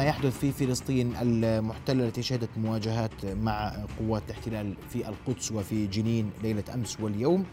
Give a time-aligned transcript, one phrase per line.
[0.00, 6.30] ما يحدث في فلسطين المحتلة التي شهدت مواجهات مع قوات الاحتلال في القدس وفي جنين
[6.42, 7.44] ليلة أمس واليوم.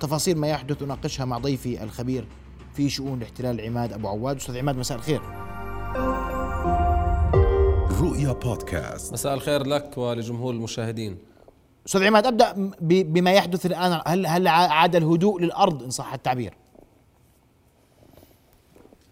[0.00, 2.28] تفاصيل ما يحدث أناقشها مع ضيفي الخبير
[2.74, 4.36] في شؤون الاحتلال عماد أبو عواد.
[4.36, 5.20] أستاذ عماد مساء الخير.
[8.00, 9.12] رؤيا بودكاست.
[9.12, 11.18] مساء الخير لك ولجمهور المشاهدين.
[11.86, 14.00] أستاذ عماد أبدأ بما يحدث الآن.
[14.06, 16.54] هل هل عاد الهدوء للأرض إن صح التعبير؟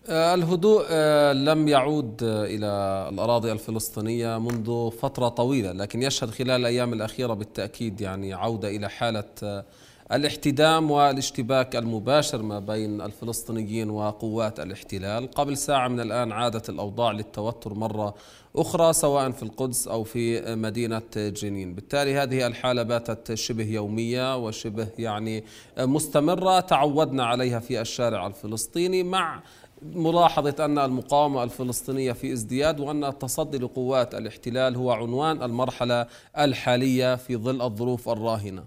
[0.09, 2.67] الهدوء آه، لم يعود آه، إلى
[3.13, 9.65] الأراضي الفلسطينية منذ فترة طويلة لكن يشهد خلال الأيام الأخيرة بالتأكيد يعني عودة إلى حالة
[10.13, 15.31] الاحتدام والاشتباك المباشر ما بين الفلسطينيين وقوات الاحتلال.
[15.31, 18.15] قبل ساعة من الآن عادت الأوضاع للتوتر مرة
[18.57, 21.75] أخرى سواء في القدس أو في مدينة جنين.
[21.75, 25.45] بالتالي هذه الحالة باتت شبه يومية وشبه يعني
[25.79, 26.61] مستمرة.
[26.61, 29.43] تعودنا عليها في الشارع الفلسطيني مع
[29.83, 36.07] ملاحظة أن المقاومة الفلسطينية في ازدياد وأن التصدي لقوات الاحتلال هو عنوان المرحلة
[36.39, 38.65] الحالية في ظل الظروف الراهنة.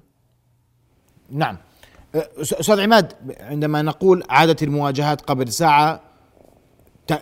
[1.31, 1.57] نعم.
[2.15, 6.01] أستاذ عماد عندما نقول عادت المواجهات قبل ساعة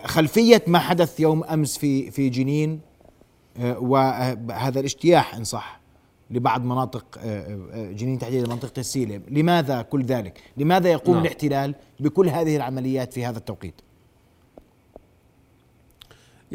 [0.05, 2.79] خلفية ما حدث يوم أمس في في جنين
[3.59, 5.84] وهذا الاجتياح إن صح.
[6.31, 7.19] لبعض مناطق
[7.75, 9.21] جنين تحديدا منطقة السيلة.
[9.27, 11.23] لماذا كل ذلك؟ لماذا يقوم نعم.
[11.23, 13.81] الاحتلال بكل هذه العمليات في هذا التوقيت؟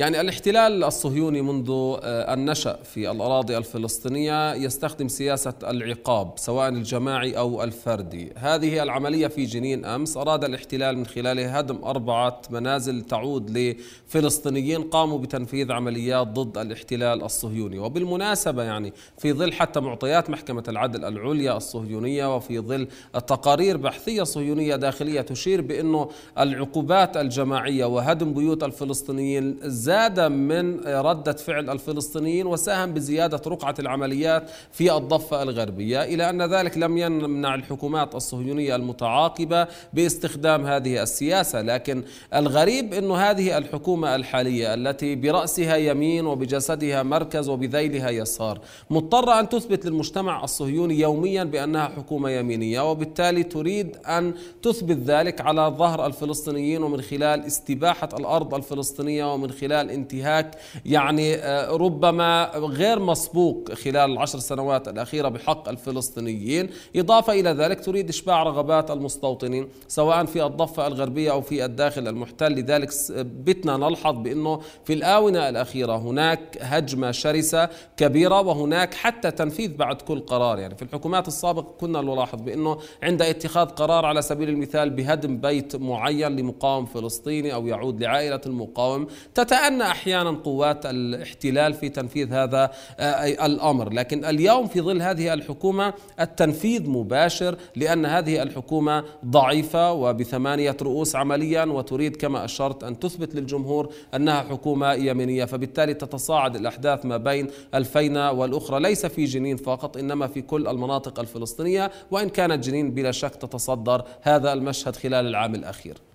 [0.00, 7.38] يعني الاحتلال الصهيوني منذ آه، أن نشأ في الأراضي الفلسطينية يستخدم سياسة العقاب سواء الجماعي
[7.38, 8.32] أو الفردي.
[8.36, 15.18] هذه العملية في جنين أمس أراد الاحتلال من خلالها هدم أربعة منازل تعود لفلسطينيين قاموا
[15.18, 17.78] بتنفيذ عمليات ضد الاحتلال الصهيوني.
[17.78, 24.76] وبالمناسبة يعني في ظل حتى معطيات محكمة العدل العليا الصهيونية وفي ظل التقارير بحثية صهيونية
[24.76, 29.58] داخلية تشير بأنه العقوبات الجماعية وهدم بيوت الفلسطينيين
[29.90, 36.78] زاد من ردة فعل الفلسطينيين وساهم بزيادة رقعة العمليات في الضفة الغربية إلى أن ذلك
[36.78, 42.02] لم يمنع الحكومات الصهيونية المتعاقبة باستخدام هذه السياسة لكن
[42.34, 49.86] الغريب أن هذه الحكومة الحالية التي برأسها يمين وبجسدها مركز وبذيلها يسار مضطرة أن تثبت
[49.86, 57.00] للمجتمع الصهيوني يوميا بأنها حكومة يمينية وبالتالي تريد أن تثبت ذلك على ظهر الفلسطينيين ومن
[57.00, 60.54] خلال استباحة الأرض الفلسطينية ومن خلال خلال انتهاك
[60.84, 66.70] يعني آه، ربما غير مسبوق خلال العشر سنوات الأخيرة بحق الفلسطينيين.
[66.96, 72.52] إضافة إلى ذلك تريد إشباع رغبات المستوطنين سواء في الضفة الغربية أو في الداخل المحتل.
[72.52, 80.02] لذلك بتنا نلحظ بأنه في الآونة الأخيرة هناك هجمة شرسة كبيرة وهناك حتى تنفيذ بعد
[80.02, 80.58] كل قرار.
[80.58, 85.76] يعني في الحكومات السابقة كنا نلاحظ بأنه عند اتخاذ قرار على سبيل المثال بهدم بيت
[85.76, 92.70] معين لمقاوم فلسطيني أو يعود لعائلة المقاوم تتأ تتأنى أحيانا قوات الاحتلال في تنفيذ هذا
[93.00, 93.92] آه، الأمر.
[93.92, 101.64] لكن اليوم في ظل هذه الحكومة التنفيذ مباشر لأن هذه الحكومة ضعيفة وبثمانية رؤوس عمليا
[101.64, 105.44] وتريد كما أشرت أن تثبت للجمهور أنها حكومة يمينية.
[105.44, 108.80] فبالتالي تتصاعد الأحداث ما بين الفينة والأخرى.
[108.80, 111.90] ليس في جنين فقط إنما في كل المناطق الفلسطينية.
[112.10, 116.09] وإن كانت جنين بلا شك تتصدر هذا المشهد خلال العام الأخير.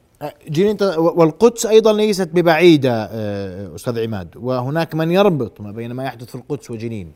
[0.48, 6.28] جنين والقدس أيضا ليست ببعيدة آه، أستاذ عماد وهناك من يربط ما بين ما يحدث
[6.28, 7.12] في القدس وجنين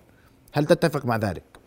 [0.51, 1.58] هل تتفق مع ذلك؟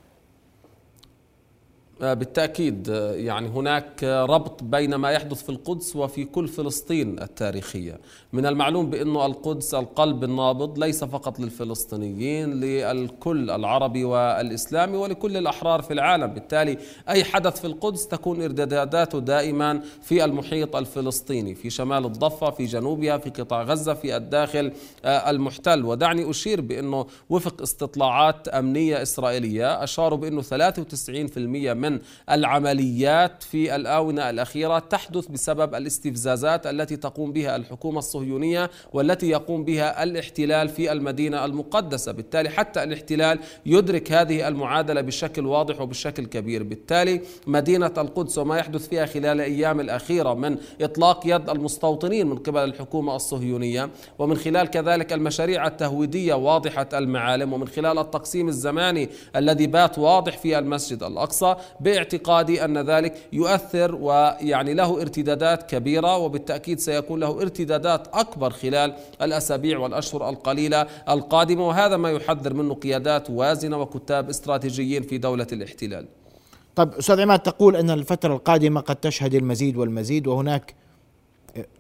[2.02, 8.00] آه، بالتأكيد آه، يعني هناك ربط بين ما يحدث في القدس وفي كل فلسطين التاريخية،
[8.32, 15.92] من المعلوم بأنه القدس القلب النابض ليس فقط للفلسطينيين للكل العربي والإسلامي ولكل الأحرار في
[15.92, 22.50] العالم، بالتالي أي حدث في القدس تكون إرتداداته دائما في المحيط الفلسطيني، في شمال الضفة،
[22.50, 24.72] في جنوبها، في قطاع غزة، في الداخل
[25.04, 31.98] آه، المحتل، ودعني أشير بأنه وفق استطلاعات أمنية إسرائيلية أشاروا بأنه 93% من من
[32.30, 40.02] العمليات في الآونة الأخيرة تحدث بسبب الاستفزازات التي تقوم بها الحكومة الصهيونية والتي يقوم بها
[40.02, 42.12] الاحتلال في المدينة المقدسة.
[42.12, 46.62] بالتالي حتى الاحتلال يدرك هذه المعادلة بشكل واضح وبشكل كبير.
[46.62, 52.64] بالتالي مدينة القدس وما يحدث فيها خلال الأيام الأخيرة من إطلاق يد المستوطنين من قبل
[52.64, 59.98] الحكومة الصهيونية ومن خلال كذلك المشاريع التهويدية واضحة المعالم ومن خلال التقسيم الزماني الذي بات
[59.98, 67.42] واضح في المسجد الأقصى باعتقادي أن ذلك يؤثر ويعني له ارتدادات كبيرة وبالتأكيد سيكون له
[67.42, 75.02] ارتدادات أكبر خلال الأسابيع والأشهر القليلة القادمة وهذا ما يحذر منه قيادات وازنة وكتاب استراتيجيين
[75.02, 76.06] في دولة الاحتلال.
[76.74, 80.74] طيب أستاذ عماد تقول أن الفترة القادمة قد تشهد المزيد والمزيد وهناك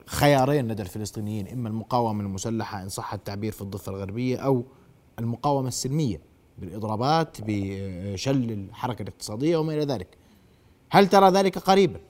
[0.06, 4.64] خيارين لدى الفلسطينيين إما المقاومة المسلحة إن صح التعبير في الضفة الغربية أو
[5.18, 6.31] المقاومة السلمية
[6.62, 10.08] بالاضرابات بشل الحركة الاقتصادية وما إلى ذلك.
[10.90, 12.00] هل ترى ذلك قريبا؟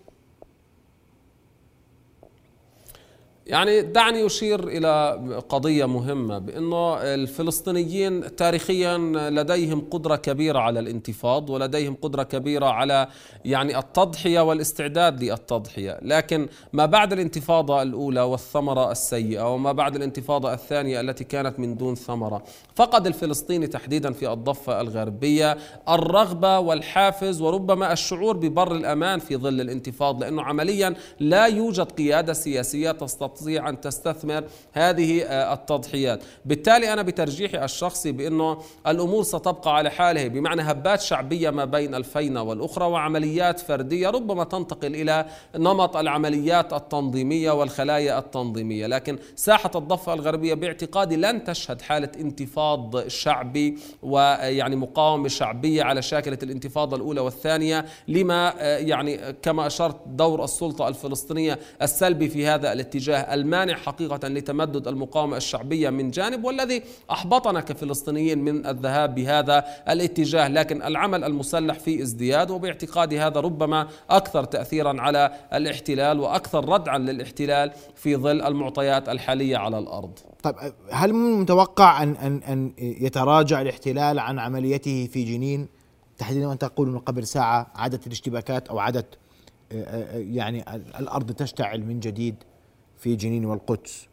[3.46, 8.98] يعني دعني أشير إلى قضية مهمة بأنه الفلسطينيين تاريخيا
[9.30, 13.08] لديهم قدرة كبيرة على الانتفاض ولديهم قدرة كبيرة على
[13.44, 15.98] يعني التضحية والاستعداد للتضحية.
[16.02, 21.94] لكن ما بعد الانتفاضة الأولى والثمرة السيئة وما بعد الانتفاضة الثانية التي كانت من دون
[21.94, 22.42] ثمرة
[22.74, 25.58] فقد الفلسطيني تحديدا في الضفة الغربية
[25.88, 32.90] الرغبة والحافز وربما الشعور ببر الأمان في ظل الانتفاض لأنه عمليا لا يوجد قيادة سياسية
[32.90, 36.20] تستطيع تستطيع أن تستثمر هذه آه، التضحيات.
[36.44, 42.42] بالتالي أنا بترجيحي الشخصي بأنه الأمور ستبقى على حالها بمعنى هبات شعبية ما بين الفينة
[42.42, 45.26] والأخرى وعمليات فردية ربما تنتقل إلى
[45.56, 48.86] نمط العمليات التنظيمية والخلايا التنظيمية.
[48.86, 56.38] لكن ساحة الضفة الغربية باعتقادي لن تشهد حالة انتفاض شعبي ويعني مقاومة شعبية على شاكلة
[56.42, 63.18] الانتفاضة الأولى والثانية لما آه، يعني كما أشرت دور السلطة الفلسطينية السلبي في هذا الاتجاه
[63.22, 70.82] المانع حقيقة لتمدد المقاومة الشعبية من جانب والذي أحبطنا كفلسطينيين من الذهاب بهذا الاتجاه لكن
[70.82, 78.16] العمل المسلح في ازدياد وباعتقادي هذا ربما أكثر تأثيرا على الاحتلال وأكثر ردعا للاحتلال في
[78.16, 80.18] ظل المعطيات الحالية على الأرض.
[80.42, 80.54] طيب
[80.90, 85.68] هل من المتوقع أن, أن, أن يتراجع الاحتلال عن عمليته في جنين؟
[86.18, 89.18] تحديدا وأنت تقول من قبل ساعة عادت الاشتباكات أو عادت
[89.72, 90.64] آه، آه، يعني
[90.98, 92.34] الأرض تشتعل من جديد؟
[93.02, 94.08] في جنين والقدس.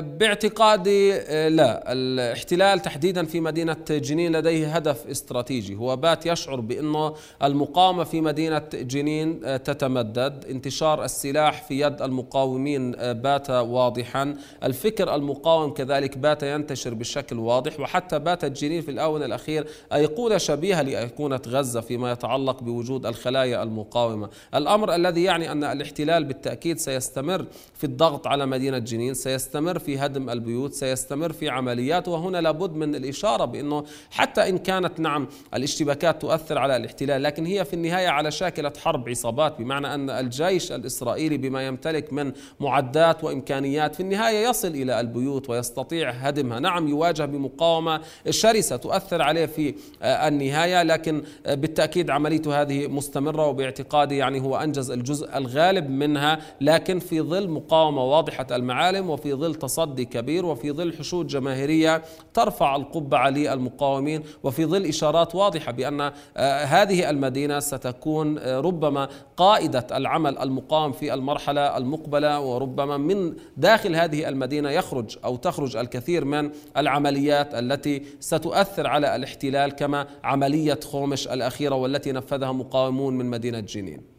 [0.00, 1.92] باعتقادي أه، لا.
[1.92, 5.74] الاحتلال تحديدا في مدينة جنين لديه هدف استراتيجي.
[5.74, 10.44] هو بات يشعر بأنه المقاومة في مدينة جنين أه، تتمدد.
[10.50, 14.36] انتشار السلاح في يد المقاومين بات واضحا.
[14.64, 17.80] الفكر المقاوم كذلك بات ينتشر بشكل واضح.
[17.80, 24.28] وحتى باتت جنين في الآونة الأخير أيقونة شبيهة لأيقونة غزة فيما يتعلق بوجود الخلايا المقاومة.
[24.54, 27.44] الأمر الذي يعني أن الاحتلال بالتأكيد سيستمر
[27.74, 32.76] في الضغط على مدينة جنين سيستمر سيستمر في هدم البيوت سيستمر في عمليات وهنا لابد
[32.76, 38.08] من الإشارة بأنه حتى إن كانت نعم الاشتباكات تؤثر على الاحتلال لكن هي في النهاية
[38.08, 44.48] على شاكلة حرب عصابات بمعنى أن الجيش الإسرائيلي بما يمتلك من معدات وإمكانيات في النهاية
[44.48, 46.60] يصل إلى البيوت ويستطيع هدمها.
[46.60, 48.00] نعم يواجه بمقاومة
[48.30, 54.56] شرسة تؤثر عليه في آه، النهاية لكن آه، بالتأكيد عمليته هذه مستمرة وباعتقادي يعني هو
[54.56, 60.46] أنجز الجزء الغالب منها لكن في ظل مقاومة واضحة المعالم وفي ظل ظل تصدي كبير
[60.46, 62.02] وفي ظل حشود جماهيرية
[62.34, 69.86] ترفع القبعة للمقاومين وفي ظل إشارات واضحة بأن آه، هذه المدينة ستكون آه، ربما قائدة
[69.92, 76.50] العمل المقاوم في المرحلة المقبلة وربما من داخل هذه المدينة يخرج أو تخرج الكثير من
[76.76, 84.13] العمليات التي ستؤثر على الاحتلال كما عملية خومش الأخيرة والتي نفذها مقاومون من مدينة جنين.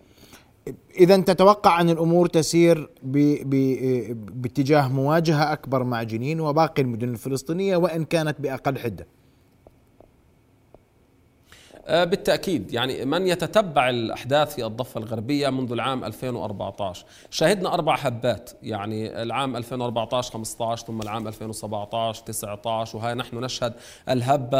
[1.00, 2.90] إذا تتوقع أن الأمور تسير
[4.34, 9.08] باتجاه مواجهة أكبر مع جنين وباقي المدن الفلسطينية وإن كانت بأقل حدة.
[11.90, 12.74] بالتأكيد.
[12.74, 19.56] يعني من يتتبع الأحداث في الضفة الغربية منذ العام 2014 شهدنا أربع هبات يعني العام
[19.56, 23.74] 2014 15 ثم العام 2017 19 وهي نحن نشهد
[24.10, 24.58] الهبة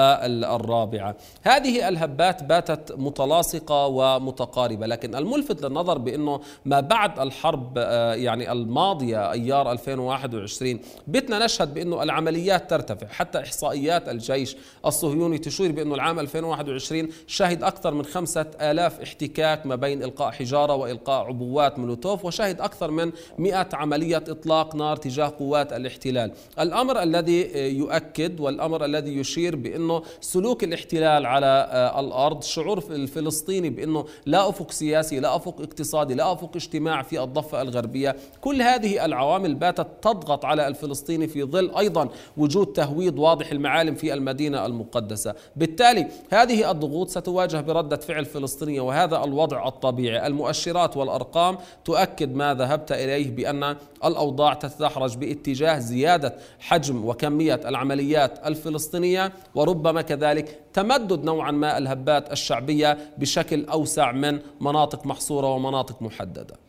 [0.56, 1.16] الرابعة.
[1.42, 9.32] هذه الهبات باتت متلاصقة ومتقاربة لكن الملفت للنظر بأنه ما بعد الحرب آه، يعني الماضية
[9.32, 13.08] أيار 2021 بتنا نشهد بأنه العمليات ترتفع.
[13.08, 19.76] حتى إحصائيات الجيش الصهيوني تشير بأنه العام 2021 شهد أكثر من خمسة آلاف احتكاك ما
[19.76, 25.74] بين إلقاء حجارة وإلقاء عبوات مولوتوف وشهد أكثر من مئة عملية إطلاق نار تجاه قوات
[25.74, 26.32] الاحتلال.
[26.60, 27.42] الأمر الذي
[27.78, 34.72] يؤكد والأمر الذي يشير بأنه سلوك الاحتلال على آه، الأرض شعور الفلسطيني بأنه لا أفق
[34.72, 38.16] سياسي لا أفق اقتصادي لا أفق اجتماع في الضفة الغربية.
[38.42, 44.14] كل هذه العوامل باتت تضغط على الفلسطيني في ظل أيضا وجود تهويد واضح المعالم في
[44.14, 45.36] المدينة المقدسة.
[45.56, 50.28] بالتالي هذه الضغوط الضغوط ستواجه بردة فعل فلسطينية وهذا الوضع الطبيعي.
[50.28, 59.34] المؤشرات والأرقام تؤكد ما ذهبت إليه بأن الأوضاع تتدحرج باتجاه زيادة حجم وكمية العمليات الفلسطينية
[59.56, 66.65] وربما كذلك تمدد نوعا ما الهبات الشعبية بشكل أوسع من مناطق محصورة ومناطق محددة.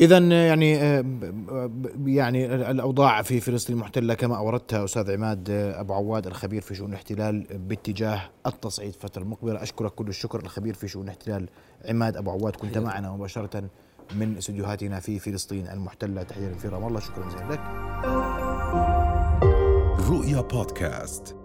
[0.00, 0.72] إذا يعني
[2.06, 7.46] يعني الأوضاع في فلسطين المحتله كما أوردتها أستاذ عماد أبو عواد الخبير في شؤون الاحتلال
[7.68, 9.62] باتجاه التصعيد الفترة المقبلة.
[9.62, 11.48] أشكرك كل الشكر الخبير في شؤون الاحتلال
[11.88, 12.56] عماد أبو عواد.
[12.56, 13.64] كنت معنا مباشرة
[14.14, 16.22] من استديوهاتنا في فلسطين المحتلة.
[16.22, 17.60] تحديدا في رام الله شكرا جزيلا لك.
[20.10, 21.36] رؤيا بودكاست.